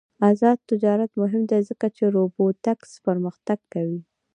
آزاد 0.29 0.57
تجارت 0.71 1.11
مهم 1.21 1.43
دی 1.51 1.61
ځکه 1.69 1.87
چې 1.95 2.03
روبوټکس 2.15 2.91
پرمختګ 3.05 3.59
کوي. 3.73 4.01